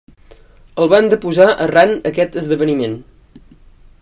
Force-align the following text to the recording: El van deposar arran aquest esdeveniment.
El 0.85 0.89
van 0.93 1.11
deposar 1.11 1.47
arran 1.67 1.95
aquest 2.13 2.39
esdeveniment. 2.43 3.01